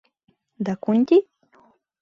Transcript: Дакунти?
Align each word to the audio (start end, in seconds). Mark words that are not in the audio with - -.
Дакунти? 0.65 1.21